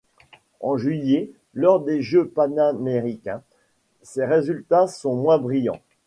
En 0.61 0.77
juillet, 0.77 1.31
lors 1.53 1.79
des 1.79 2.01
Jeux 2.01 2.27
panaméricains, 2.27 3.43
ses 4.01 4.25
résultats 4.25 4.87
sont 4.87 5.15
moins 5.15 5.37
brillants. 5.37 5.83